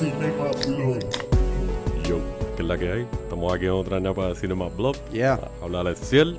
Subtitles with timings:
[0.00, 0.98] Cinema Blog.
[2.08, 2.18] Yo,
[2.56, 3.06] que es la que hay.
[3.24, 4.96] Estamos aquí en otra ñapa de Cinema Blog.
[5.12, 5.34] Yeah.
[5.60, 6.38] A hablar de Ciel.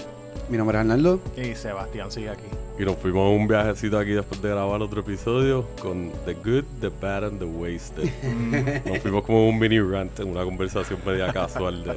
[0.49, 1.20] Mi nombre es Arnaldo.
[1.38, 2.46] Y Sebastián sigue aquí.
[2.79, 6.63] Y nos fuimos en un viajecito aquí después de grabar otro episodio con The Good,
[6.79, 8.10] The Bad and The Wasted.
[8.83, 11.93] nos fuimos como un mini rant en una conversación media casual de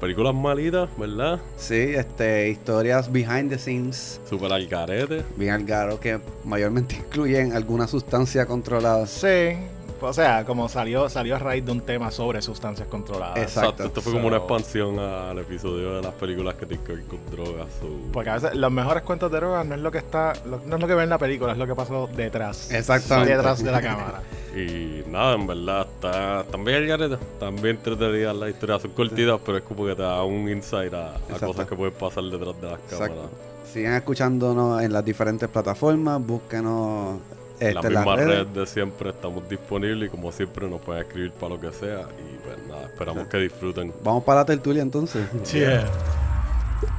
[0.00, 1.40] películas malitas, ¿verdad?
[1.56, 5.24] Sí, este, historias behind the scenes, Super al garete.
[5.36, 9.04] bien algaro, que mayormente incluyen alguna sustancia controlada.
[9.08, 9.56] Sí.
[10.00, 13.36] O sea, como salió, salió a raíz de un tema sobre sustancias controladas.
[13.38, 13.84] Exacto.
[13.84, 17.18] Esto fue como una expansión al episodio de las películas que tienen que ver con
[17.30, 17.66] drogas.
[17.80, 20.60] so- Porque a veces los mejores cuentos de drogas no es lo que está, lo-
[20.64, 22.70] no es lo que ve en la película, es lo que pasó detrás.
[22.70, 23.34] Exactamente.
[23.36, 24.22] Detrás de la cámara.
[24.56, 27.18] Y nada, en verdad, está, están bien el
[27.60, 28.82] bien entretenidas las historias.
[28.82, 32.24] Son cortitas, pero es como que te da un insight a, cosas que pueden pasar
[32.24, 33.10] detrás de las cámaras.
[33.10, 33.30] Exacto.
[33.72, 37.18] Sigan escuchándonos en las diferentes plataformas, búsquenos
[37.60, 38.38] este, la en las misma redes.
[38.38, 42.02] red de siempre estamos disponibles y como siempre nos pueden escribir para lo que sea.
[42.18, 43.92] Y pues nada, esperamos que disfruten.
[44.02, 45.26] Vamos para la tertulia entonces.
[45.52, 45.86] Yeah.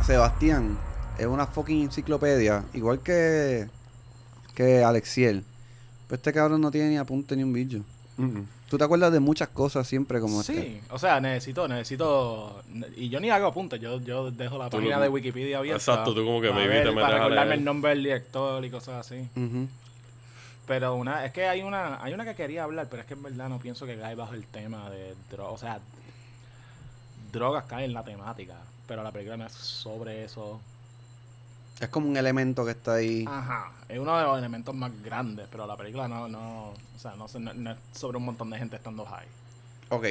[0.06, 0.78] Sebastián
[1.18, 3.68] es una fucking enciclopedia, igual que,
[4.56, 5.44] que Alexiel.
[6.08, 7.80] Pero este cabrón no tiene ni apunte ni un bicho.
[8.70, 10.54] Tú te acuerdas de muchas cosas siempre como este.
[10.62, 12.62] Sí, o sea, necesito, necesito.
[12.98, 15.78] Y yo ni hago apuntes, yo, yo dejo la Tú página lo- de Wikipedia abierta.
[15.78, 19.28] Exacto, tú como que te metes Para recordarme el nombre del director y cosas así.
[19.36, 19.68] Ujú.
[20.70, 23.23] Pero una, es que hay una, hay una que quería hablar, pero es que en
[23.23, 25.53] verdad no pienso que cae bajo el tema de drogas.
[25.56, 25.80] O sea,
[27.31, 28.53] drogas caen en la temática,
[28.88, 30.61] pero la película no es sobre eso.
[31.80, 33.26] Es como un elemento que está ahí.
[33.28, 37.16] Ajá, es uno de los elementos más grandes, pero la película no, no, o sea,
[37.16, 39.26] no, no- no es sobre un montón de gente estando high.
[39.89, 40.06] Ok.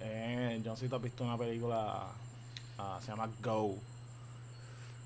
[0.00, 2.04] Eh, yo no sé si tú has visto una película,
[2.78, 3.74] ah, se llama Go.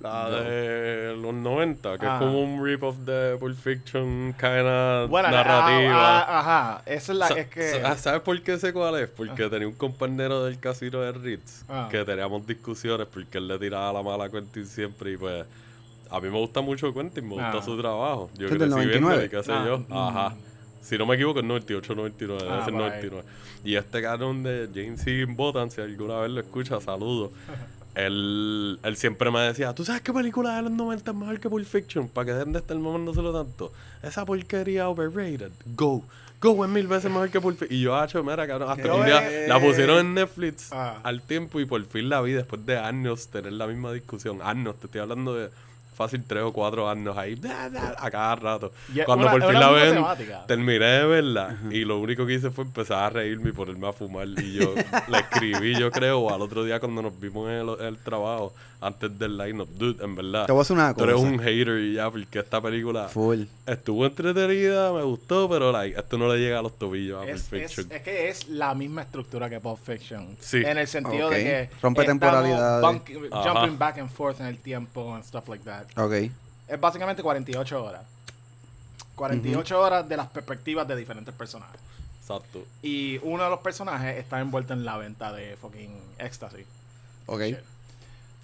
[0.00, 2.14] La de los 90, que Ah.
[2.14, 5.92] es como un rip-off de Pulp Fiction, kinda Bueno, narrativa.
[6.20, 7.80] ah, ah, ajá, esa es la, Sa- es que...
[7.80, 9.08] sa- ¿Sabes por qué sé cuál es?
[9.08, 11.88] Porque tenía un compañero del casino de Ritz Ah.
[11.90, 15.44] que teníamos discusiones porque él le tiraba la mala a Quentin siempre y pues
[16.10, 17.62] a mí me gusta mucho Quentin, me gusta Ah.
[17.62, 18.30] su trabajo.
[18.38, 19.16] Yo ¿Este es del crecí 99?
[19.16, 19.78] viendo y qué sé Ah, yo.
[19.80, 19.92] mm.
[19.96, 20.34] Ajá.
[20.80, 22.88] Si no me equivoco, es 98, 99, debe Ah, ser por ahí.
[22.90, 23.24] 99.
[23.64, 27.32] Y este cabrón de James Higginbotham, si alguna vez lo escucha, saludo.
[27.98, 31.48] Él, él siempre me decía, ¿tú sabes qué película de los 90 es mejor que
[31.48, 32.08] Pulp Fiction?
[32.08, 33.72] ¿Para que dejen de estar mamándoselo tanto?
[34.02, 35.50] Esa porquería overrated.
[35.74, 36.04] Go.
[36.40, 37.76] Go es mil veces mejor que Pulp Fiction.
[37.76, 40.98] Y yo, hacho, mira, cabrón, hasta que un día la pusieron en Netflix Ah.
[41.02, 44.38] al tiempo y por fin la vi después de años tener la misma discusión.
[44.42, 45.50] Años, te estoy hablando de
[45.98, 48.72] fácil tres o cuatro años ahí, da, da, a cada rato.
[48.94, 50.46] Y es Cuando una- por fin la ven, temática.
[50.46, 53.92] terminé de verla y lo único que hice fue empezar a reírme y ponerme a
[53.92, 54.28] fumar.
[54.28, 54.74] Y yo
[55.08, 58.54] la escribí, yo creo, al otro día cuando nos vimos en el, en el trabajo,
[58.80, 59.68] antes del line-up.
[59.76, 61.26] Dude, en verdad, Te voy a hacer una tú eres cosa.
[61.28, 63.42] un hater y ya, porque esta película Full.
[63.66, 67.34] estuvo entretenida, me gustó, pero like, esto no le llega a los tobillos a Pulp
[67.34, 67.86] Es, es, Fiction.
[67.92, 70.36] es que es la misma estructura que Pulp Fiction.
[70.40, 70.58] Sí.
[70.64, 71.70] En el sentido de que.
[71.82, 72.82] Rompe temporalidades.
[72.84, 75.84] bunk- jumping back and forth en el tiempo and stuff like that.
[75.98, 76.30] Ok.
[76.68, 78.02] Es básicamente 48 horas.
[79.16, 81.80] 48 horas de las perspectivas de diferentes personajes.
[82.20, 82.62] Exacto.
[82.82, 86.64] Y uno de los personajes está envuelto en la venta de fucking ecstasy.
[87.26, 87.40] Ok.
[87.40, 87.56] Shit.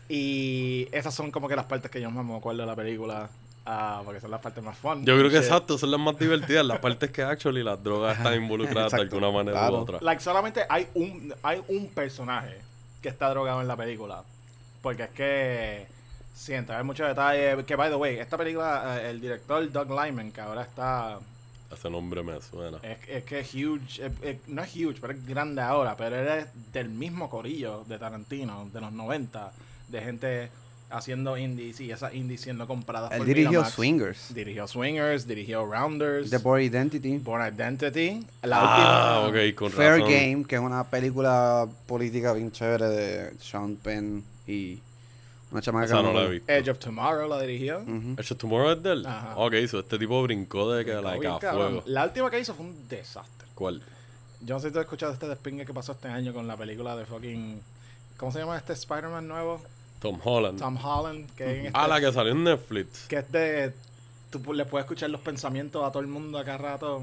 [0.08, 3.28] Y esas son como que las partes que yo más me acuerdo de la película.
[3.66, 5.04] ah, porque son las partes más fun.
[5.06, 5.44] Yo creo que Shit.
[5.44, 9.30] exacto, son las más divertidas, las partes que actually las drogas están involucradas de alguna
[9.30, 9.78] manera claro.
[9.78, 9.98] u otra.
[10.02, 12.58] Like, solamente hay un, hay un personaje
[13.00, 14.22] que está drogado en la película.
[14.82, 15.86] Porque es que,
[16.34, 19.88] sin entrar en muchos detalles, que by the way, esta película, eh, el director Doug
[19.88, 21.18] Lyman, que ahora está,
[21.72, 22.76] Ese nombre me suena.
[22.82, 26.16] es, es que es huge, es- es- no es huge, pero es grande ahora, pero
[26.16, 29.52] él es del mismo corillo de Tarantino, de los 90,
[29.94, 30.50] de gente
[30.90, 33.74] haciendo indies y esas indies siendo compradas Él por dirigió Miramax.
[33.74, 34.34] Swingers.
[34.34, 37.18] Dirigió Swingers, dirigió Rounders, The Boy Identity.
[37.18, 39.48] Born Identity, la Ah, última...
[39.48, 40.10] ok, con Fair razón.
[40.12, 44.78] Game, que es una película política bien chévere de Sean Penn y
[45.50, 46.52] una chamaca Esa no la he visto.
[46.52, 47.78] Edge of Tomorrow la dirigió.
[47.80, 48.14] Ujú.
[48.18, 49.06] ¿Hecho Tomorrow es de él?
[49.06, 49.36] Ajá.
[49.36, 51.70] Ok, so este tipo brincó de que Brincó like, bien a cabrón.
[51.72, 51.82] fuego.
[51.86, 53.48] La última que hizo fue un desastre.
[53.54, 53.82] ¿Cuál?
[54.42, 56.56] Yo no sé si tú has escuchado este despingue que pasó este año con la
[56.56, 57.60] película de fucking.
[58.16, 59.60] ¿Cómo se llama este Spider-Man nuevo?
[60.04, 60.58] Tom Holland.
[60.58, 61.30] Tom Holland.
[61.34, 63.06] Que, en este- Ah, la que salió en Netflix.
[63.08, 63.72] que es de.
[64.30, 67.02] Tú le puedes escuchar los pensamientos a todo el mundo a cada rato.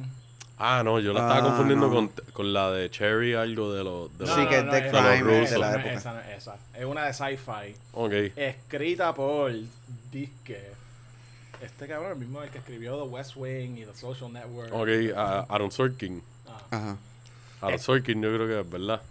[0.60, 1.94] Ah, no, yo la estaba Ah, confundiendo no.
[1.96, 4.16] con, con la de Cherry, algo de los...
[4.20, 5.94] De Sí, los- que es de crime no es, de la época.
[5.94, 6.56] Esa no es esa.
[6.78, 7.76] Es una de sci-fi.
[7.94, 8.12] Ok.
[8.36, 9.52] Escrita por.
[10.12, 10.70] Disque.
[11.64, 14.72] Este cabrón, el mismo el que escribió The West Wing y The Social Network.
[14.74, 14.90] Ok,
[15.50, 16.22] Aaron Sorkin.
[16.48, 16.62] Ah.
[16.70, 16.98] Ajá.
[17.62, 17.80] Aaron Eh.
[17.80, 19.02] Sorkin yo creo que es verdad.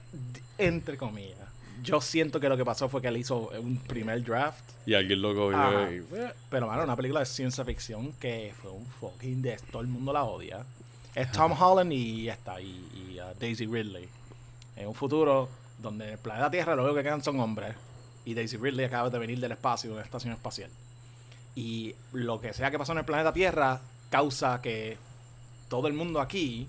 [0.58, 1.38] entre comillas.
[1.82, 4.64] Yo siento que lo que pasó fue que él hizo un primer draft.
[4.86, 6.04] Y alguien lo cogió y...
[6.50, 10.12] Pero, mano, una película de ciencia ficción que fue un fucking de todo el mundo
[10.12, 10.64] la odia.
[11.14, 12.60] Es Tom Holland y ya está.
[12.60, 14.08] Y, y, uh, Daisy Ridley.
[14.76, 15.48] En un futuro
[15.78, 17.74] donde en el planeta Tierra lo único que quedan son hombres.
[18.24, 20.70] Y Daisy Ridley acaba de venir del espacio, de una estación espacial.
[21.54, 24.98] Y lo que sea que pasó en el planeta Tierra causa que
[25.68, 26.68] todo el mundo aquí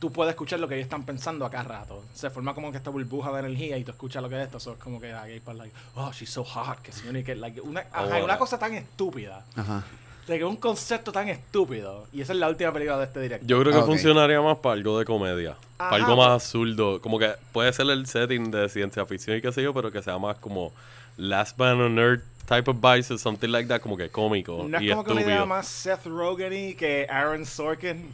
[0.00, 2.02] tú puedes escuchar lo que ellos están pensando a cada rato.
[2.14, 4.56] Se forma como que esta burbuja de energía y tú escuchas lo que es esto.
[4.56, 6.80] Eso es como que like, like, oh, she's so hot.
[6.80, 9.44] Que si que, like, una, ajá, una cosa tan estúpida.
[9.54, 9.84] Ajá.
[10.26, 12.06] De que un concepto tan estúpido.
[12.12, 13.46] Y esa es la última película de este directo.
[13.46, 15.56] Yo creo que funcionaría más para algo de comedia.
[15.76, 17.00] Para algo más absurdo.
[17.00, 20.02] Como que puede ser el setting de ciencia ficción y qué sé yo, pero que
[20.02, 20.72] sea más como
[21.16, 24.66] Last Man on Earth type of vice, something like that, como que cómico.
[24.68, 28.12] No es como que una idea más Seth Rogen y que Aaron Sorkin.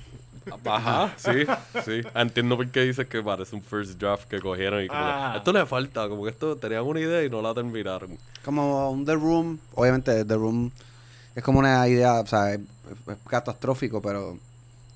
[0.64, 1.44] Ajá, sí,
[1.84, 2.02] sí.
[2.14, 5.34] Entiendo por qué dices que parece un first draft que cogieron y como ah.
[5.36, 8.16] esto le falta, como que esto tenían una idea y no la terminaron.
[8.44, 10.70] Como un The Room, obviamente The Room
[11.34, 12.60] es como una idea, o sea, es,
[13.28, 14.38] catastrófico, pero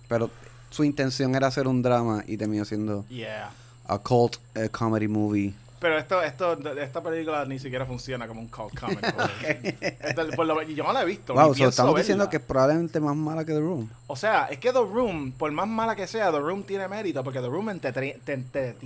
[0.08, 0.31] pero
[0.70, 3.50] su intención era hacer un drama y terminó siendo yeah.
[3.87, 4.37] a cult
[4.73, 5.55] comedy movie.
[5.81, 9.00] Pero esto, esto, esta película ni siquiera funciona como un cult comedy.
[10.77, 11.32] yo no la he visto.
[11.32, 13.88] Wow, estamos diciendo que es probablemente más mala que The Room.
[14.06, 17.25] O sea, es que The Room, por más mala que sea, The Room tiene mérito
[17.25, 18.19] porque The Room te, te,
[18.53, 18.77] te,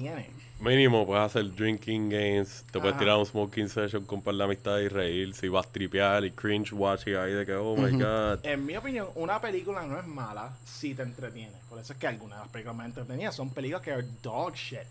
[0.61, 4.79] Mínimo, puedes hacer drinking games, te puedes tirar un smoking session con par de amistad
[4.79, 8.38] y reír, si vas a tripear y cringe watching ahí de que, oh my god.
[8.44, 11.55] En mi opinión, una película no es mala si te entretiene.
[11.69, 14.55] Por eso es que algunas de las películas me entretenían son películas que son dog
[14.55, 14.87] shit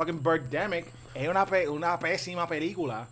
[0.00, 3.06] fucking Birdemic es una, una pésima película,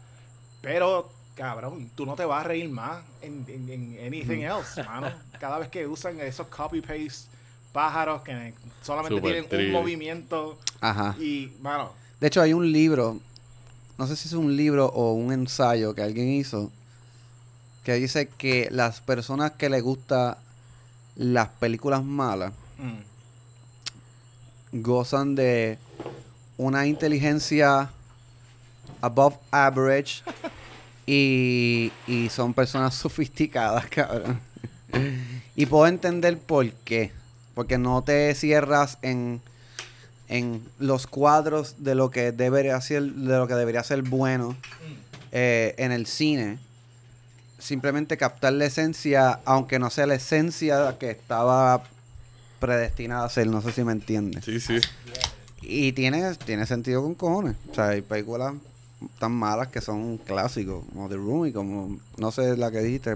[0.62, 5.12] pero cabrón, tú no te vas a reír más en, en, anything else, mano.
[5.38, 7.29] Cada vez que usan esos copy-paste
[7.73, 10.58] pájaros que solamente tienen un movimiento.
[10.81, 11.14] Ajá.
[11.20, 11.93] Y, mano.
[12.20, 13.20] De hecho, hay un libro,
[13.99, 16.73] no sé si es un libro o un ensayo que alguien hizo,
[17.85, 20.37] que dice que las personas que les gustan
[21.17, 24.81] las películas malas mm.
[24.81, 25.79] gozan de
[26.58, 27.88] una inteligencia
[29.00, 30.22] above average
[31.06, 34.40] y, y son personas sofisticadas, cabrón.
[35.56, 37.12] y puedo entender por qué.
[37.55, 39.40] Porque no te cierras en,
[40.28, 44.56] en los cuadros de lo que debería ser, de lo que debería ser bueno
[45.32, 46.58] eh, en el cine.
[47.58, 51.82] Simplemente captar la esencia, aunque no sea la esencia que estaba
[52.61, 53.49] predestinada a ser.
[53.49, 54.44] No sé si me entiendes.
[54.44, 54.78] Sí, sí.
[55.62, 57.56] Y tiene, tiene sentido con cojones.
[57.70, 58.55] O sea, hay películas
[59.19, 63.14] tan malas que son clásicos, como The Room y como, no sé, la que dijiste,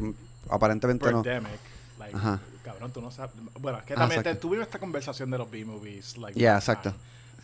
[0.49, 1.23] aparentemente no.
[1.23, 2.41] Like, Ajá.
[2.65, 3.35] Cabrón, tú no sabes.
[3.61, 6.19] Bueno, es que también tuvimos esta conversación de los B-movies.
[6.19, 6.95] Like, yeah, exacto.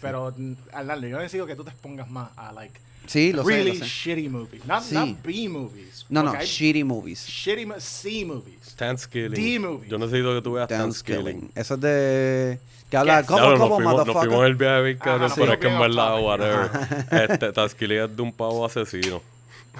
[0.00, 0.32] Pero,
[0.72, 2.78] Arnaldo, yo necesito que tú te pongas más a, like,
[3.08, 4.64] Sí, lo really sé, shitty movies.
[4.66, 6.04] Not, not B movies.
[6.10, 7.26] No, no, shitty movies.
[7.26, 8.76] Shitty C movies.
[9.10, 9.32] Killing.
[9.32, 9.90] D movies.
[9.90, 11.50] Yo necesito que tú veas Killing.
[11.54, 12.58] Eso es de.
[12.90, 15.58] Que habla como, claro, como, nos fuimos, nos fuimos el viaje bien cabrón, pero es
[15.58, 16.70] que en verdad, whatever.
[17.10, 19.20] este, Thanksgiving es de un pavo asesino.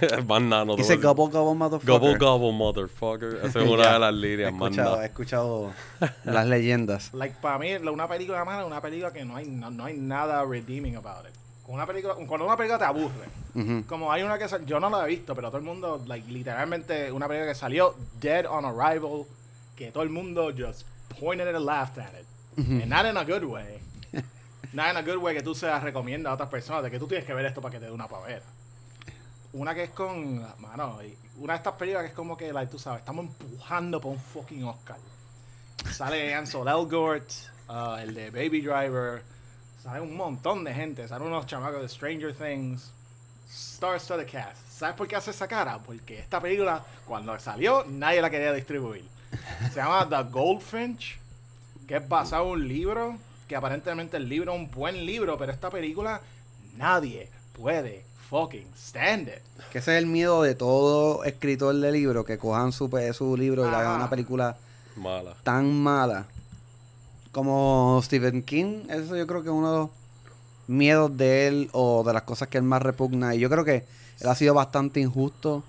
[0.00, 0.76] es más nano.
[0.76, 1.98] Dice gobble gobble motherfucker.
[1.98, 3.40] Gobble gobble motherfucker.
[3.44, 5.72] Esa es una de las líneas, más He escuchado
[6.24, 7.12] las leyendas.
[7.14, 9.96] Like, para mí, una película mala es una película que no hay, no, no hay
[9.96, 11.34] nada redeeming about it
[11.68, 15.08] una película, cuando una película te aburre, como hay una que yo no la he
[15.08, 19.26] visto, pero todo el mundo, like, literalmente, una película que salió Dead on Arrival,
[19.76, 20.86] que todo el mundo just
[21.20, 22.26] pointed it and laughed at it.
[22.56, 23.78] And not in a good way.
[24.72, 26.98] not in a good way que tú se la recomiendas a otras personas, de que
[26.98, 28.42] tú tienes que ver esto para que te dé una pavera.
[29.52, 31.00] Una que es con, mano,
[31.36, 34.18] una de estas películas que es como que, like, tú sabes, estamos empujando por un
[34.18, 34.96] fucking Oscar.
[35.92, 37.30] Sale Ansel Elgort,
[37.68, 39.22] uh, el de Baby Driver,
[39.88, 41.08] Sale un montón de gente.
[41.08, 42.90] Salen unos chamacos de Stranger Things.
[43.50, 44.58] Star Studded Cast.
[44.70, 45.78] ¿Sabes por qué hace esa cara?
[45.78, 49.06] Porque esta película, cuando salió, nadie la quería distribuir.
[49.72, 51.18] Se llama The Goldfinch,
[51.86, 53.16] que es basado en un libro,
[53.48, 56.20] que aparentemente el libro es un buen libro, pero esta película
[56.76, 59.70] nadie puede fucking stand it.
[59.72, 63.64] Que ese es el miedo de todo escritor de libro, que cojan su, su libro
[63.64, 64.54] y hagan una película
[64.96, 65.34] mala.
[65.44, 66.26] tan mala
[67.32, 69.90] como Stephen King, eso yo creo que es uno de los
[70.66, 73.34] miedos de él o de las cosas que él más repugna.
[73.34, 73.84] Y yo creo que
[74.20, 75.64] él ha sido bastante injusto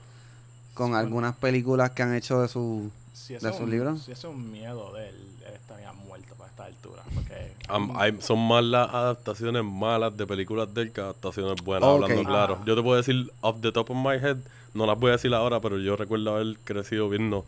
[0.73, 2.91] con algunas películas que han hecho de, su,
[3.27, 4.03] de sus libros.
[4.03, 5.15] Si ese es un miedo de él,
[5.47, 7.03] él estaría muerto para esta altura.
[7.13, 7.53] Porque...
[7.97, 12.59] hay, son más las adaptaciones malas de películas de él que adaptaciones buenas, hablando claro.
[12.65, 14.37] Yo te puedo decir, off the top of my head,
[14.73, 17.45] no las voy a decir ahora, pero yo recuerdo haber crecido viendo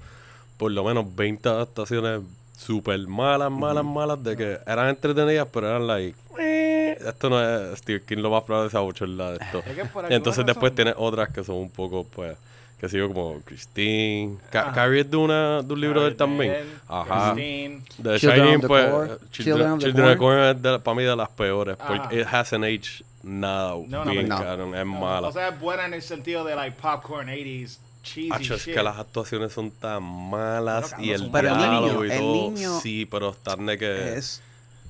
[0.58, 2.22] por lo menos 20 adaptaciones
[2.62, 7.80] súper malas, malas, malas, de que eran entretenidas, pero eran like, eh, esto no es
[7.80, 9.64] Steve King lo más probable es la de esto.
[10.10, 12.38] entonces después tiene otras que son un poco, pues,
[12.80, 14.38] que sé yo, como Christine.
[14.50, 14.74] Ca- Ajá.
[14.74, 16.56] Carrie es de, una, de un libro de él también.
[16.88, 17.34] Ajá.
[17.34, 17.82] Christine.
[18.02, 18.86] The Children Shining, of the pues.
[18.90, 19.10] Corn.
[19.12, 20.40] eh, Children Children, of the Corn.
[20.40, 21.78] Es de, para mí de las peores.
[21.80, 21.88] Ajá.
[21.88, 24.36] Porque it hasn't aged nada No, no, bien, no.
[24.38, 24.76] cabrón.
[24.76, 25.28] Es mala.
[25.28, 28.82] O sea, es buena en el sentido de like popcorn 80s cheesy Hacho, es que
[28.84, 32.34] las actuaciones son tan malas y el Pero el diálogo niño- y el todo.
[32.52, 34.18] niño sí, pero están de que.
[34.18, 34.42] Es,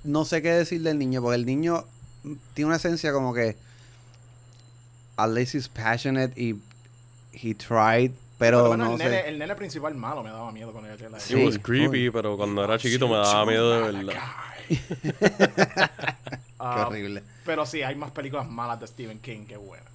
[0.03, 1.85] no sé qué decir del niño, porque el niño
[2.53, 3.55] tiene una esencia como que
[5.17, 6.55] at least he's passionate y
[7.33, 9.29] he tried, pero menos no el, nene, sé.
[9.29, 10.95] el nene principal malo me daba miedo con él.
[10.99, 14.21] It Sí, was creepy, pero cuando era chiquito me daba miedo de verdad.
[14.69, 14.79] Qué
[16.63, 17.23] Ah, horrible.
[17.43, 19.89] Pero sí, hay más películas malas de Stephen King que buenas.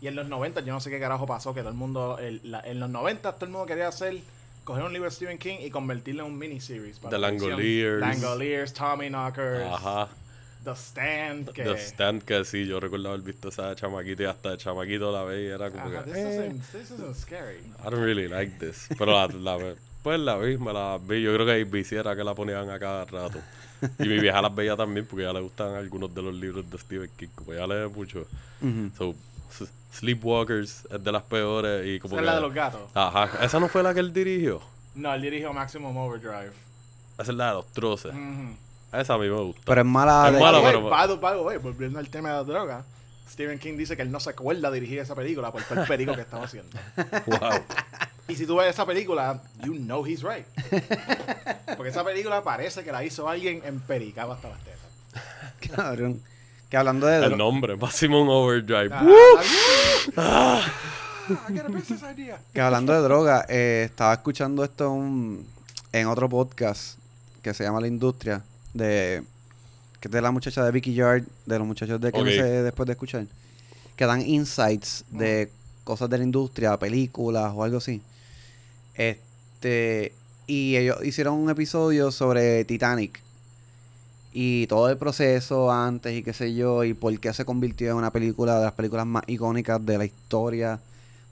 [0.00, 2.40] Y en los 90, yo no sé qué carajo pasó, que todo el mundo, el-
[2.44, 4.16] la- en los 90 todo el mundo quería hacer,
[4.64, 6.98] coger un libro de Stephen King y convertirlo en un miniseries.
[6.98, 7.18] para The.
[7.18, 8.00] Langoliers.
[8.00, 10.08] Langoliers, Tommy Knockers, Ajá.
[10.64, 11.62] The Stand, que...
[11.64, 15.24] The Stand, que sí, yo recuerdo haber visto esa chamaquita y hasta de chamaquito la
[15.24, 16.10] veía y era como Ajá, que.
[16.12, 17.56] this, eh, isn't, this isn't scary.
[17.80, 18.86] I don't really like this.
[18.98, 21.22] Pero la, la ve- pues la vi, me la vi.
[21.22, 23.38] Yo creo que ABC era que la ponían a cada rato.
[23.98, 26.76] Y mi vieja las veía también porque ya le gustan algunos de los libros de
[26.78, 27.28] Stephen King.
[27.34, 28.26] Como ella lee mucho.
[28.60, 28.90] Ujú.
[28.98, 29.14] So,
[29.92, 32.80] Sleepwalkers es de las peores y como Esa es la de los gatos.
[32.94, 33.44] Ajá.
[33.44, 34.60] ¿Esa no fue la que él dirigió?
[34.94, 36.52] No, él dirigió Maximum Overdrive.
[37.18, 38.12] Esa es la de los troces.
[38.92, 39.62] Esa a mí me gusta.
[39.64, 40.28] Pero es mala.
[40.28, 42.84] Es de- mala, pero- the way, volviendo al tema de la droga,
[43.28, 46.14] Stephen King dice que él no se acuerda dirigir esa película por todo el perico
[46.14, 46.76] que estaba haciendo.
[47.26, 47.50] wow.
[48.26, 50.46] Y si tú ves esa película, you know he's right.
[51.76, 55.70] Porque esa película parece que la hizo alguien empericado hasta las tetas.
[55.76, 56.22] Cabrón.
[56.70, 58.90] Que hablando de El nombre, Maximum Overdrive.
[58.92, 59.06] Ah,
[60.16, 60.72] ah,
[61.48, 62.38] I get a business idea.
[62.52, 65.46] que hablando de droga, eh, estaba escuchando esto en un-
[65.92, 66.96] en otro podcast
[67.42, 69.22] que se llama La Industria, de
[70.00, 72.26] que es de la muchacha de Vicky Yard, de los muchachos de que Ok.
[72.26, 73.26] después de escuchar,
[73.96, 75.50] que dan insights de
[75.84, 78.00] cosas de la industria, películas o algo así.
[78.94, 80.12] Este,
[80.46, 83.20] y ellos hicieron un episodio sobre Titanic
[84.32, 87.96] y todo el proceso antes y qué sé yo, y por qué se convirtió en
[87.96, 90.80] una película de las películas más icónicas de la historia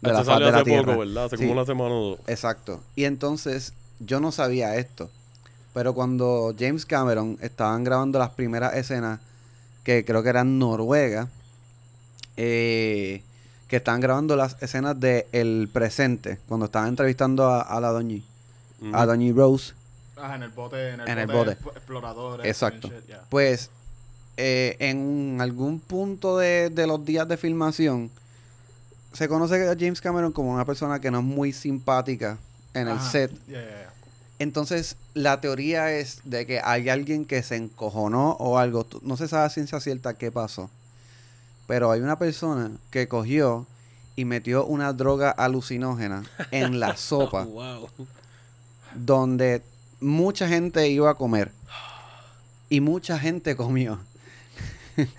[0.00, 0.84] de la faz de la tierra.
[0.94, 1.24] poco, ¿verdad?
[1.26, 1.42] Hace Sí.
[1.42, 2.18] como una semana o dos.
[2.26, 2.80] Exacto.
[2.96, 5.10] Y entonces yo no sabía esto.
[5.74, 9.20] Pero cuando James Cameron estaban grabando las primeras escenas,
[9.84, 11.28] que creo que eran Noruega,
[12.36, 13.22] eh,
[13.68, 18.16] que estaban grabando las escenas de el presente, cuando estaban entrevistando a, a la Ujú.
[18.92, 19.74] a doña Rose,
[20.20, 21.56] Ajá, en el bote, en el, En el bote, bote.
[21.64, 22.46] exp- exploradores.
[22.46, 22.88] Exacto.
[22.88, 23.22] and shit, yeah.
[23.28, 23.70] pues
[24.36, 28.10] eh, en algún punto de, de los días de filmación,
[29.12, 32.38] se conoce a James Cameron como una persona que no es muy simpática
[32.74, 33.30] en el set.
[33.46, 33.92] Yeah, yeah, yeah.
[34.40, 38.86] Entonces, la teoría es de que hay alguien que se encojonó o algo.
[39.02, 40.70] No se sabe a ciencia cierta qué pasó.
[41.66, 43.66] Pero hay una persona que cogió
[44.14, 46.22] y metió una droga alucinógena
[46.52, 47.88] en la sopa Wow.
[48.94, 49.62] donde
[50.00, 51.50] mucha gente iba a comer.
[52.70, 53.98] Y mucha gente comió.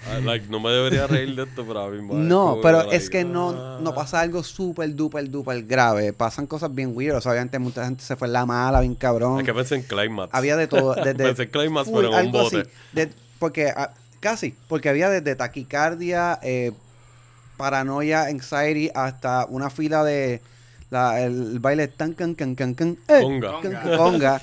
[0.07, 3.09] Ah, like, no me debería reír de esto, pero a mí No, pero like, es
[3.09, 6.11] que no, no pasa algo súper, duper, duper grave.
[6.11, 7.15] Pasan cosas bien weird.
[7.25, 9.39] Obviamente mucha gente se fue en la mala, bien cabrón.
[9.39, 10.33] Es que pensé en Climax.
[10.33, 10.95] Había de todo.
[10.95, 12.61] Desde Pensé en Climax, full, pero en un algo bote.
[12.61, 12.69] así.
[12.91, 13.09] De-
[13.39, 16.73] porque ah, casi, porque había desde taquicardia, eh,
[17.55, 20.41] paranoia, anxiety, hasta una fila de
[20.89, 23.61] la- el, baile tan can can can can, eh, Conga.
[23.97, 24.41] conga.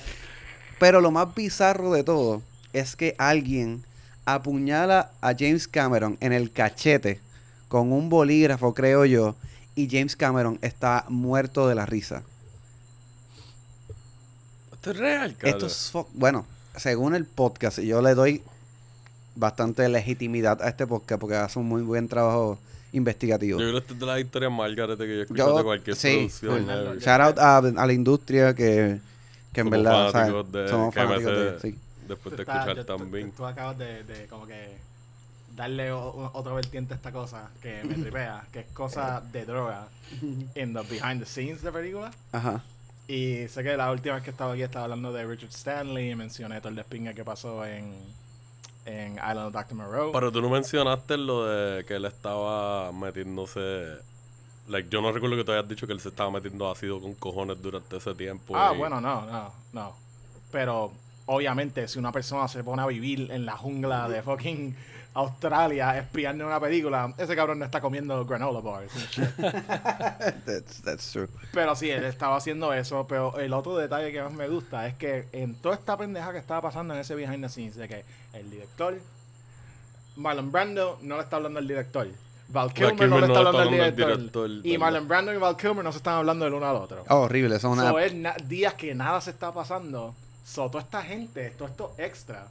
[0.79, 2.41] Pero lo más bizarro de todo
[2.73, 3.83] es que alguien
[4.25, 7.19] apuñala a James Cameron en el cachete
[7.67, 9.35] con un bolígrafo, creo yo,
[9.75, 12.23] y James Cameron está muerto de la risa.
[14.73, 15.51] Esto es real, cara.
[15.51, 18.41] Esto es bueno, según el podcast, y yo le doy
[19.35, 22.57] bastante legitimidad a este podcast porque hace un muy buen trabajo
[22.93, 23.59] investigativo.
[23.59, 25.63] Yo creo que esta es de las historias más que yo he escuchado Yo- de
[25.63, 26.99] cualquier sí, producción.
[26.99, 28.99] Shout out a, a la industria que,
[29.57, 30.11] que en verdad ¿sabes?
[30.31, 31.79] fanáticos de somos fanáticos de sí.
[32.07, 33.31] Después Tú de escuchar yo- tú- también.
[33.31, 34.77] Tú, acabas de, de como que
[35.55, 39.87] darle o- otra vertiente a esta cosa que me tripea, que es cosa de droga
[40.55, 42.11] en the behind the scenes de película.
[42.31, 42.61] Ajá.
[43.07, 46.15] Y sé que la última vez que estaba aquí estaba hablando de Richard Stanley y
[46.15, 47.93] mencioné todo el despingue que pasó en,
[48.85, 49.73] en Island of Dr.
[49.75, 50.11] Moreau.
[50.11, 53.95] Pero tú no mencionaste lo de que él estaba metiéndose.
[54.67, 57.13] Like, yo no recuerdo que tú hayas dicho que él se estaba metiendo ácido con
[57.15, 58.53] cojones durante ese tiempo.
[58.55, 59.95] ah, y- bueno, no, no, no.
[60.51, 60.91] Pero
[61.25, 64.75] obviamente si una persona se pone a vivir en la jungla de fucking
[65.13, 68.91] Australia espiando una película, ese cabrón no está comiendo granola bars.
[70.45, 71.27] That's, that's true.
[71.53, 73.05] Pero sí, él estaba haciendo eso.
[73.07, 76.37] Pero el otro detalle que más me gusta es que en toda esta pendeja que
[76.37, 78.99] estaba pasando en ese behind the scenes, de que el director,
[80.17, 82.07] Marlon Brando no le está hablando al director.
[82.49, 84.47] Val Val Kilmer no Kilmer le no está le hablando al está hablando al director.
[84.49, 84.79] director, y ¿verdad?
[84.79, 87.03] Marlon Brando y Val Kilmer no se están hablando el uno al otro.
[87.07, 87.89] Ah, horrible, eso es una...
[87.89, 88.13] So, es
[88.47, 90.15] días que nada se está pasando.
[90.45, 92.47] So, toda esta gente, todo esto extra.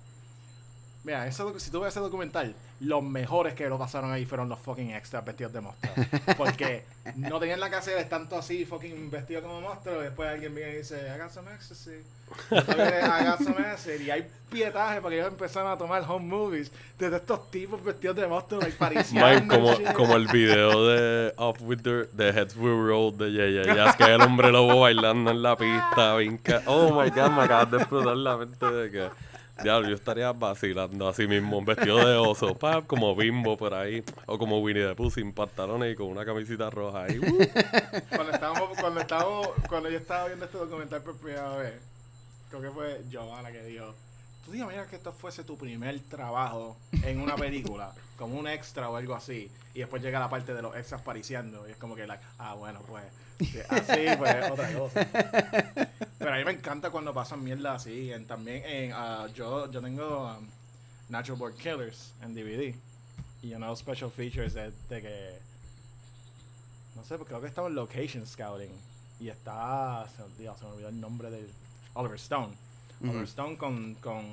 [1.06, 4.58] Mira, eso, si tú ves ese documental, los mejores que lo pasaron ahí fueron los
[4.58, 5.94] fucking extras vestidos de monstruo.
[6.36, 6.82] Porque
[7.14, 10.00] no tenían la casa de tanto así, fucking vestido como monstruo.
[10.00, 12.02] Y después alguien viene y dice, I got some ecstasy.
[12.50, 14.00] I got some acid.
[14.00, 18.26] Y hay pietaje porque ellos empezaron a tomar home movies de estos tipos vestidos de
[18.26, 19.42] monstruo, like parisianos.
[19.42, 19.92] Mike, como, shit.
[19.92, 23.90] como el video de Off With The, the Heads Will Roll de Yeah, Yeah, Yeah,
[23.90, 26.62] es que el hombre lobo bailando en la pista, vinca.
[26.66, 29.35] Oh my god, me acabas de explotar la mente de que.
[29.62, 34.04] Diablo, yo estaría vacilando así mismo, un vestido de oso, pa, como bimbo por ahí,
[34.26, 37.18] o como Winnie the Pooh sin pantalones y con una camisita roja ahí.
[37.18, 37.48] uh.
[38.14, 41.74] cuando estábamos, cuando estábamos, cuando yo estaba viendo este documental por primera vez,
[42.50, 43.94] creo que fue Giovanna que dijo,
[44.44, 48.90] tú te imaginas que esto fuese tu primer trabajo en una película, como un extra
[48.90, 51.96] o algo así, y después llega la parte de los extras pariciando, y es como
[51.96, 53.04] que, like, ah, bueno, pues,
[53.68, 55.06] así, pues, otra cosa.
[56.18, 59.80] Pero a mí me encanta cuando pasan mierda así, en, también en, ah, yo, yo
[59.80, 60.46] tengo um,
[61.08, 62.74] Natural Born Killers en DVD,
[63.42, 65.46] y yo know special features de, de que
[66.96, 68.72] no sé, porque creo que estaba en Location Scouting.
[69.20, 70.08] Y está.
[70.16, 71.46] Se, Dios, se me olvidó el nombre de
[71.94, 72.54] Oliver Stone.
[73.02, 74.24] Oliver Stone con, con.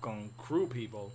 [0.00, 1.14] con crew people.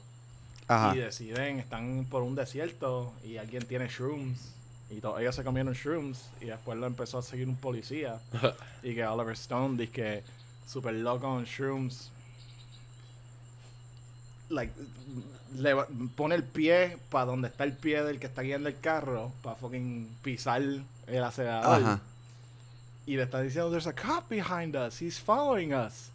[0.68, 0.96] Ajá.
[0.96, 4.54] Y deciden, están por un desierto y alguien tiene shrooms.
[4.90, 6.30] Y todos ellos se comieron shrooms.
[6.42, 8.20] Y después lo empezó a seguir un policía.
[8.84, 10.24] y que Oliver Stone dice que
[10.68, 12.10] super loco en shrooms.
[14.50, 14.72] Like,
[15.56, 18.80] le va- pone el pie para donde está el pie del que está guiando el
[18.80, 19.32] carro.
[19.42, 21.82] Para fucking pisar el acelerador.
[21.82, 22.00] Ajá.
[23.06, 25.02] Y le está diciendo, there's a cop behind us.
[25.02, 26.10] He's following us.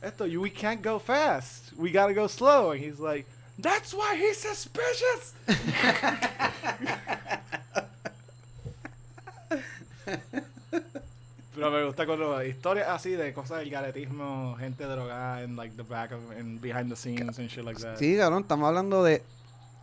[0.00, 1.72] Esto, we can't go fast.
[1.76, 2.70] We gotta go slow.
[2.70, 3.26] And he's like,
[3.58, 5.34] that's why he's suspicious.
[11.54, 15.82] Pero me gusta cuando historias así de cosas del garetismo, gente drogada en like the
[15.82, 17.96] back of and behind the scenes and shit like that.
[17.98, 19.22] Sí, cabrón, estamos hablando de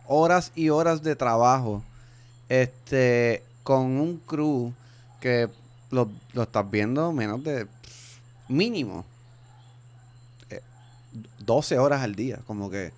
[0.06, 1.82] horas y horas de trabajo.
[2.48, 4.72] Este, con un crew
[5.20, 5.48] que
[5.90, 9.04] lo, lo estás viendo menos de pff, mínimo
[10.48, 10.62] eh,
[11.40, 12.92] 12 horas al día, como que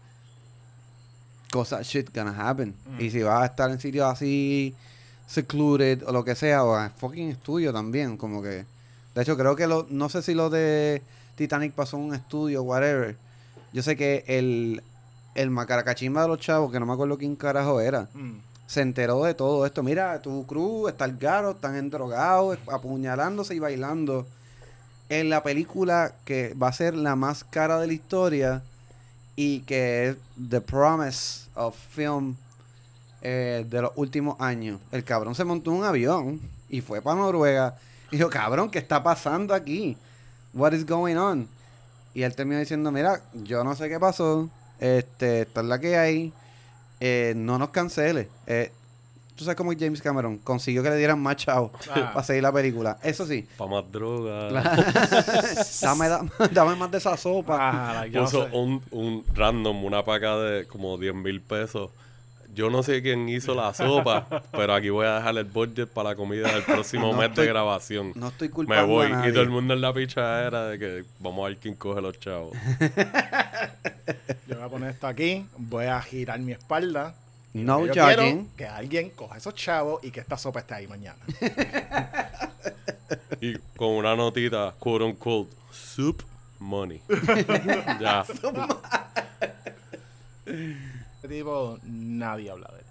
[1.50, 2.74] cosas shit gonna happen.
[2.86, 3.00] Mm.
[3.00, 4.74] Y si vas a estar en sitios así
[5.28, 8.64] secluded o lo que sea, o en fucking estudio también, como que
[9.14, 11.02] de hecho creo que lo, no sé si lo de
[11.36, 13.14] Titanic pasó en un estudio, whatever.
[13.72, 14.82] Yo sé que el,
[15.34, 18.38] el macaracachimba de los chavos, que no me acuerdo quién carajo era, Mm.
[18.66, 19.82] se enteró de todo esto.
[19.82, 24.26] Mira, tu crew está el garo, están endrogados, apuñalándose y bailando.
[25.10, 28.62] En la película que va a ser la más cara de la historia
[29.36, 30.16] y que es
[30.50, 32.36] The Promise of Film
[33.22, 34.80] eh, de los últimos años.
[34.92, 37.76] El cabrón se montó en un avión y fue para Noruega.
[38.10, 39.96] Y dijo, cabrón, ¿qué está pasando aquí?
[40.54, 41.48] What is going on?
[42.14, 44.48] Y él terminó diciendo, mira, yo no sé qué pasó.
[44.80, 46.32] Este, esta es la que hay.
[47.00, 48.28] Eh, no nos cancele.
[48.46, 48.72] Eh,
[49.36, 52.10] Tú sabes cómo James Cameron consiguió que le dieran más chavo Ah.
[52.12, 52.98] para seguir la película.
[53.04, 53.46] Eso sí.
[53.56, 54.48] Pa' más droga.
[55.80, 57.56] dame, da- dame más de esa sopa.
[58.00, 58.56] Ah, yo no Puso sé.
[58.56, 61.90] un, un random, una paca de como 10 mil pesos.
[62.54, 66.10] Yo no sé quién hizo la sopa, pero aquí voy a dejar el budget para
[66.10, 68.12] la comida del próximo No mes estoy- de grabación.
[68.16, 69.06] No estoy Me culpando voy.
[69.06, 69.30] a nadie.
[69.30, 72.18] Y todo el mundo en la pichadera de que vamos a ver quién coge los
[72.18, 72.56] chavos.
[74.48, 77.14] Yo voy a poner esto aquí, voy a girar mi espalda.
[77.54, 81.18] No Yo quiero que alguien coja esos chavos y que esta sopa esté ahí mañana.
[83.40, 86.22] Y con una notita, quote unquote, soup
[86.58, 87.00] money.
[88.00, 88.24] ya.
[91.28, 92.84] Este tipo, nadie habla de él.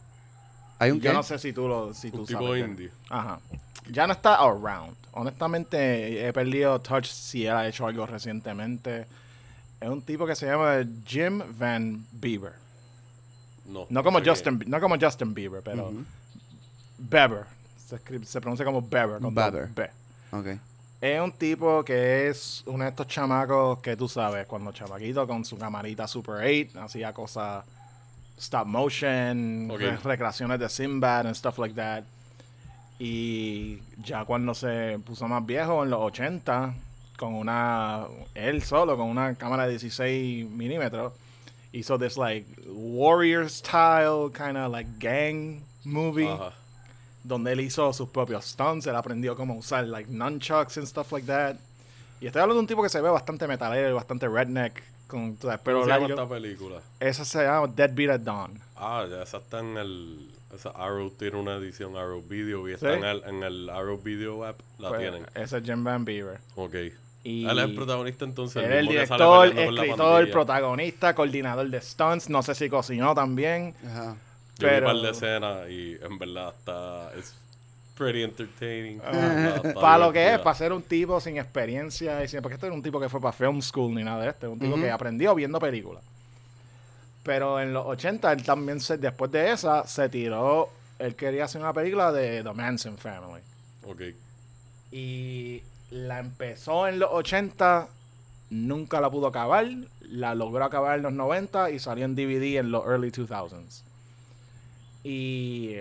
[0.79, 1.13] ¿Hay un Yo qué?
[1.15, 2.91] no sé si tú lo si tú Un tipo sabes indie.
[3.09, 3.39] Ajá.
[3.89, 4.95] Ya no está around.
[5.13, 9.07] Honestamente, he perdido touch si él ha hecho algo recientemente.
[9.79, 12.53] Es un tipo que se llama Jim Van Bieber.
[13.65, 13.87] No.
[13.89, 14.19] No como.
[14.23, 16.05] Justin, no como Justin Bieber, pero Ujú.
[16.99, 17.45] Bieber.
[17.87, 19.19] Se, escribe- se pronuncia como Bieber.
[19.19, 19.69] con dos Bieber.
[19.73, 19.89] B.
[20.31, 20.59] Ok.
[21.01, 25.45] Es un tipo que es uno de estos chamacos que tú sabes, cuando chamaquito con
[25.45, 27.63] su camarita Super 8 hacía cosas
[28.37, 32.03] stop motion, re- recreaciones de Sinbad and stuff like that.
[32.99, 36.73] Y ya cuando se puso más viejo, en los 80,
[37.17, 41.13] con una, él solo, con una cámara de 16 milímetros,
[41.71, 46.27] hizo this like warrior style kind of like gang movie
[47.23, 51.27] donde él hizo sus propios stunts, él aprendió cómo usar like nunchucks and stuff like
[51.27, 51.57] that.
[52.19, 55.35] Y estoy hablando de un tipo que se ve bastante metalero y bastante redneck Con,
[55.37, 56.81] tú sabes, ¿Cómo pero se llama esta película?
[56.99, 58.59] Esa se llama Deadbeat at Dawn.
[58.75, 60.29] Ah, ya esa está en el...
[60.53, 62.75] Esa Arrow tiene una edición Arrow Video y ¿Sí?
[62.75, 64.59] está en, el, en el Arrow Video app.
[64.79, 65.25] La Pues, tienen.
[65.35, 66.39] Ese es Jim Van Beaver.
[66.55, 66.75] Ok.
[67.23, 68.63] Y Él es el protagonista entonces.
[68.63, 72.29] Él es el mismo que sale director, peleando con la escritor, protagonista, coordinador de stunts.
[72.29, 73.75] No sé si cocinó también.
[73.85, 74.15] Ajá.
[74.57, 77.13] Yo vi pero- un par de escenas y en verdad está...
[77.17, 77.35] Es
[77.97, 79.01] pretty entertaining.
[79.03, 79.55] Ah.
[79.55, 82.67] Está para lo que es, para ser un tipo sin experiencia y sin, porque este
[82.67, 84.89] era un tipo que fue para film school ni nada de esto, un tipo que
[84.91, 86.03] aprendió viendo películas.
[87.23, 91.61] Pero en los 80 él también se, después de esa se tiró, él quería hacer
[91.61, 93.41] una película de The Manson Family
[93.85, 94.01] Ok.
[94.91, 97.87] y la empezó en los 80,
[98.49, 99.65] nunca la pudo acabar,
[100.01, 103.83] la logró acabar en los 90 y salió en DVD en los early 2000s.
[105.03, 105.75] Y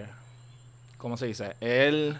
[0.99, 1.57] ¿cómo se dice?
[1.61, 2.19] Él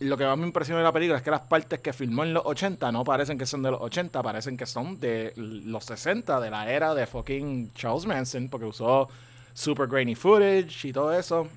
[0.00, 2.32] lo que más me impresiona de la película es que las partes que filmó en
[2.32, 6.40] los 80 no parecen que son de los 80, parecen que son de los 60,
[6.40, 9.08] de la era de fucking Charles Manson, porque usó
[9.52, 11.48] super grainy footage y todo eso.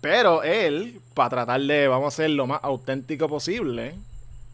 [0.00, 3.94] Pero él, para tratar de, vamos a ser lo más auténtico posible,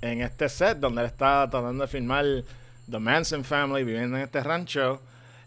[0.01, 2.25] en este set donde él está tratando de filmar
[2.91, 5.01] The Manson Family viviendo en este rancho,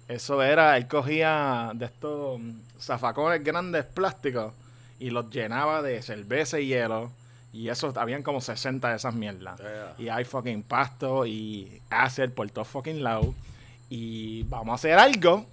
[0.08, 4.54] eso era, él cogía de estos mm, zafacones grandes plásticos
[5.00, 7.12] y los llenaba de cerveza y hielo.
[7.54, 9.60] Y eso, habían como 60 de esas mierdas.
[9.60, 9.96] Yeah.
[9.98, 13.34] Y hay fucking pasto y acid por todo fucking lado.
[13.90, 15.46] Y vamos a hacer algo.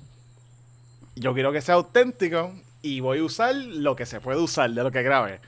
[1.15, 2.53] Yo quiero que sea auténtico.
[2.83, 5.41] Y voy a usar lo que se puede usar de lo que grabe.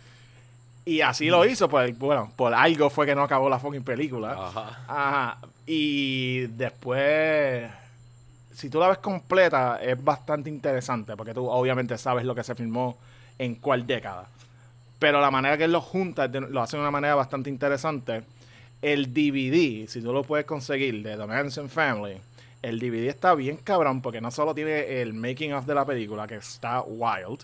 [0.86, 1.68] Y así lo hizo.
[1.68, 4.32] Pues, bueno, por algo fue que no acabó la fucking película.
[4.32, 4.84] Ajá.
[4.86, 5.38] Ajá.
[5.66, 7.68] Y después,
[8.56, 12.54] si tú la ves completa, es bastante interesante, porque tú obviamente sabes lo que se
[12.54, 12.96] filmó
[13.38, 14.28] en cuál década.
[14.98, 18.22] Pero la manera que él lo junta lo hace de una manera bastante interesante.
[18.80, 22.16] El DVD, si tú lo puedes conseguir de The Manson Family,
[22.62, 26.26] el DVD está bien cabrón porque no solo tiene el making of de la película,
[26.26, 27.40] que está wild,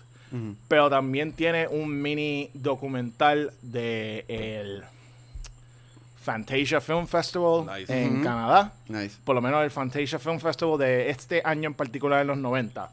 [0.67, 4.83] pero también tiene un mini documental de el
[6.23, 8.03] Fantasia Film Festival Nice.
[8.05, 8.23] en.
[8.23, 8.73] Canadá.
[8.87, 9.17] Nice.
[9.23, 12.89] Por lo menos el Fantasia Film Festival de este año en particular, en los 90.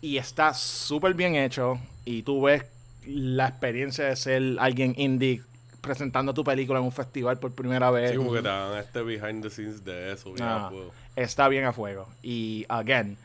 [0.00, 1.78] Y está súper bien hecho.
[2.04, 2.64] Y tú ves
[3.06, 5.42] la experiencia de ser alguien indie
[5.80, 8.10] presentando tu película en un festival por primera vez.
[8.10, 10.32] Sí, como que te dan este behind the scenes de eso.
[10.32, 10.66] bien Ah.
[10.66, 10.90] a fuego.
[11.14, 12.08] está bien a fuego.
[12.22, 13.16] Y, again,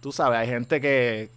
[0.00, 1.30] tú sabes, hay gente que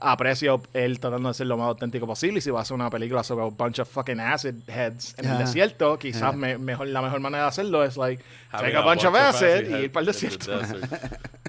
[0.00, 2.38] aprecia él tratando de ser lo más auténtico posible.
[2.38, 5.26] Y si va a hacer una película sobre a bunch of fucking acid heads en
[5.26, 8.80] el desierto, quizás me- mejor, la mejor manera de hacerlo es, like, Having take a
[8.82, 10.60] bunch of acid y ir para el desierto.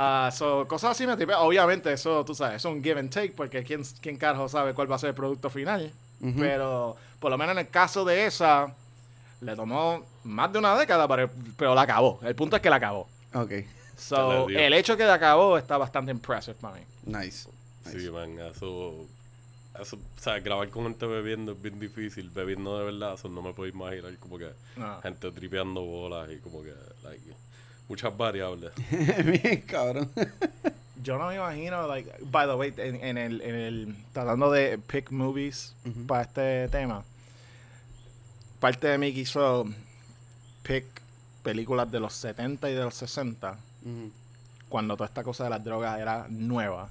[0.00, 1.14] Ah, so, cosas así me.
[1.34, 4.88] Obviamente, eso, tú sabes, es un give and take, porque quién, quién carajo sabe cuál
[4.90, 5.92] va a ser el producto final.
[6.38, 8.72] Pero, por lo menos en el caso de esa,
[9.40, 12.20] le tomó más de una década, pero, pero la acabó.
[12.22, 13.08] El punto es que la acabó.
[13.34, 13.52] Ok.
[13.96, 16.82] So, el hecho que la acabó está bastante impressive para mí.
[17.04, 17.48] Nice.
[17.92, 18.00] Nice.
[18.00, 19.06] Sí, man, eso,
[19.80, 23.42] eso, o sea, grabar con gente bebiendo es bien difícil, bebiendo de verdad, eso no
[23.42, 24.50] me puedo imaginar como que
[25.02, 26.72] gente tripeando bolas y como que,
[27.04, 27.22] like,
[27.88, 28.72] muchas variables.
[29.24, 30.10] Bien, cabrón.
[31.02, 34.78] Yo no me imagino, like, by the way, en, en el, en el, tratando de
[34.78, 35.74] pick movies
[36.06, 37.04] para este tema,
[38.60, 39.64] parte de mí quiso
[40.64, 40.84] pick
[41.44, 43.52] películas de los 70 y de los 60,
[43.84, 44.10] Ujú.
[44.68, 46.90] cuando toda esta cosa de las drogas era nueva.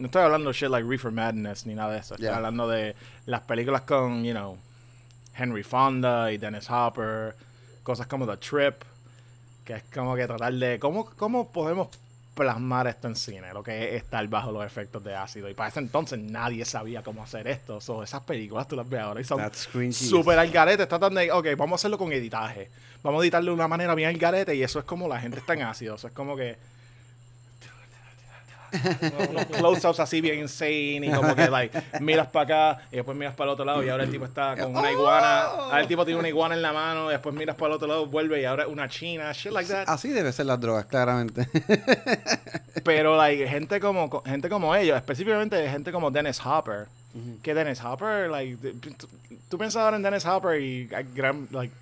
[0.00, 2.14] No estoy hablando de shit like Reefer Madness ni nada de eso.
[2.14, 2.36] Estoy Yeah.
[2.36, 4.56] hablando de las películas con, you know,
[5.36, 7.36] Henry Fonda y Dennis Hopper,
[7.82, 8.74] cosas como The Trip,
[9.64, 11.88] que es como que tratar de cómo, cómo podemos
[12.34, 15.50] plasmar esto en cine, lo que es estar bajo los efectos de ácido.
[15.50, 17.80] Y para ese entonces nadie sabía cómo hacer esto.
[17.82, 19.38] So, esas películas tú las ves ahora y son
[19.92, 20.86] súper al garete.
[20.86, 22.70] Tratan de, ok, vamos a hacerlo con editaje.
[23.02, 25.38] Vamos a editarlo de una manera bien al garete y eso es como la gente
[25.40, 25.96] está en ácido.
[25.96, 26.56] Eso es como que
[29.30, 33.34] unos close-ups así bien insane y como que like, miras para acá y después miras
[33.34, 35.42] para el otro lado y ahora el tipo está con una iguana.
[35.44, 37.88] Ahora el tipo tiene una iguana en la mano y después miras para el otro
[37.88, 39.84] lado, vuelve y ahora una china, shit like that.
[39.88, 41.48] Así debe ser las drogas, claramente.
[42.84, 46.86] Pero like, gente como gente como ellos, específicamente gente como Dennis Hopper,
[47.42, 48.56] que Dennis Hopper, like,
[49.48, 51.74] tú, ahora en Dennis Hopper y gran, like,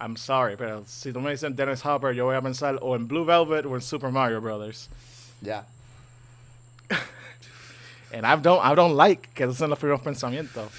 [0.00, 3.08] I'm sorry, pero si tú me dices Dennis Hopper, yo voy a pensar o en
[3.08, 4.88] Blue Velvet o en Super Mario Brothers.
[5.40, 5.66] Ya.
[8.12, 10.70] And I don't, I don't like que esos son los primeros pensamientos.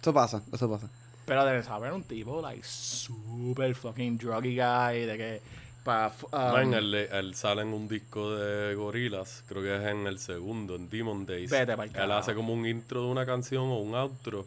[0.00, 0.88] Eso pasa, eso pasa.
[1.26, 5.40] Pero Hopper era un tipo, like, super fucking druggy guy, de que,
[5.82, 10.06] pa, um, Man, él, él sale en un disco de gorilas, creo que es en
[10.06, 11.50] el segundo, en Demon Days.
[11.50, 14.46] Vete pa'l Él hace como un intro de una canción o un outro.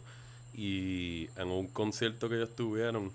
[0.55, 3.11] Y en un concierto que ellos tuvieron,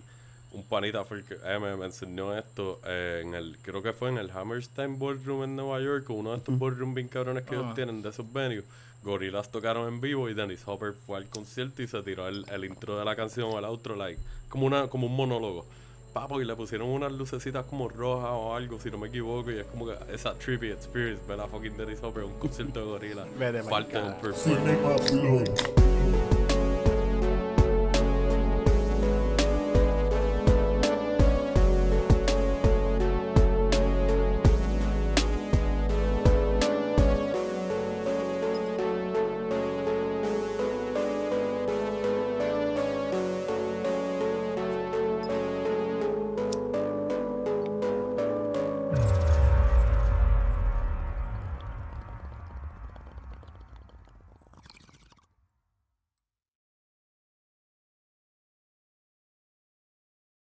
[0.53, 4.11] un panita fue que eh, me, me enseñó esto eh, en el, creo que fue
[4.11, 7.61] en el Hammerstein Boardroom en Nueva York, uno de estos boardrooms bien cabrones que Ah.
[7.61, 8.65] ellos tienen de esos venues.
[9.05, 12.65] Gorillaz tocaron en vivo y Dennis Hopper fue al concierto y se tiró el, el
[12.65, 15.67] intro de la canción o el outro, like, como una, como un monólogo.
[16.15, 19.59] Papo, y le pusieron unas lucecitas como rojas o algo, si no me equivoco, y
[19.59, 23.39] es como que esa trippy experience ver a fucking Dennis Hopper un concierto de Gorillaz.
[23.39, 25.94] Vete pa'l Parte